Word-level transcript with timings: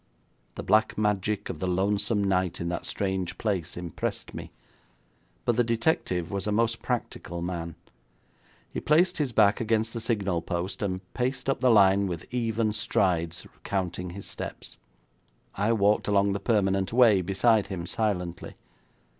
The 0.55 0.63
black 0.63 0.97
magic 0.97 1.47
of 1.47 1.59
the 1.59 1.67
lonesome 1.67 2.23
night 2.23 2.59
in 2.59 2.69
that 2.69 2.87
strange 2.87 3.37
place 3.37 3.77
impressed 3.77 4.33
me, 4.33 4.49
but 5.45 5.57
the 5.57 5.63
detective 5.63 6.31
was 6.31 6.47
a 6.47 6.51
most 6.51 6.81
practical 6.81 7.43
man. 7.43 7.75
He 8.71 8.79
placed 8.79 9.19
his 9.19 9.31
back 9.31 9.61
against 9.61 9.93
the 9.93 9.99
signal 9.99 10.41
post, 10.41 10.81
and 10.81 11.01
paced 11.13 11.47
up 11.51 11.59
the 11.59 11.69
line 11.69 12.07
with 12.07 12.25
even 12.33 12.73
strides, 12.73 13.45
counting 13.63 14.09
his 14.09 14.25
steps. 14.25 14.75
I 15.53 15.71
walked 15.71 16.07
along 16.07 16.31
the 16.33 16.39
permanent 16.39 16.91
way 16.91 17.21
beside 17.21 17.67
him 17.67 17.85
silently. 17.85 18.55